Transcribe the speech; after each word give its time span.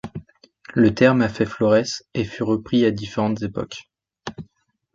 Le 0.73 0.95
terme 0.95 1.21
a 1.21 1.29
fait 1.29 1.45
florès 1.45 2.03
et 2.15 2.23
fut 2.23 2.41
repris 2.41 2.85
à 2.85 2.89
différentes 2.89 3.43
époques. 3.43 3.87